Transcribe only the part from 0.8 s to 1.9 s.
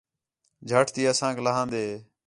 تی اسانک لہان٘دے